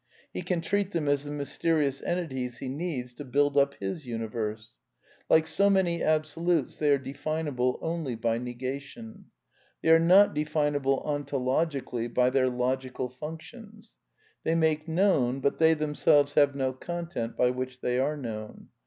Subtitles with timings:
[0.33, 4.03] He can treat them as the mysteri ous entities he needs to build up his
[4.03, 4.79] universe.
[5.29, 9.25] Like so Vmany absolutes they are definable only by negation.
[9.83, 13.91] They are not definable ontologically by their logical functions.
[14.43, 18.69] They make known, but they themselves have no content by which they are known.